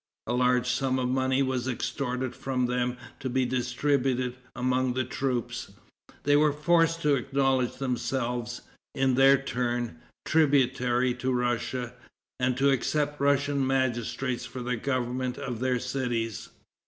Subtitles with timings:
[0.25, 5.73] A large sum of money was extorted from them to be distributed among the troops.
[6.23, 8.61] They were forced to acknowledge themselves,
[8.95, 11.93] in their turn, tributary to Russia,
[12.39, 16.49] and to accept Russian magistrates for the government of their cities.